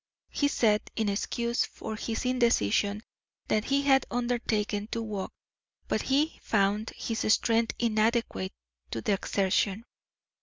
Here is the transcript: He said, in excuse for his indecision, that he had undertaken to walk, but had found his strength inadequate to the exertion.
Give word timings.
He 0.31 0.47
said, 0.47 0.81
in 0.95 1.09
excuse 1.09 1.63
for 1.63 1.95
his 1.95 2.25
indecision, 2.25 3.03
that 3.49 3.65
he 3.65 3.83
had 3.83 4.07
undertaken 4.09 4.87
to 4.87 5.03
walk, 5.03 5.31
but 5.87 6.01
had 6.01 6.29
found 6.41 6.89
his 6.95 7.31
strength 7.31 7.75
inadequate 7.77 8.51
to 8.89 9.01
the 9.01 9.13
exertion. 9.13 9.85